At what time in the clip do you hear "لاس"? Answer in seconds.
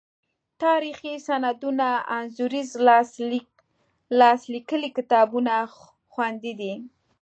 4.27-4.41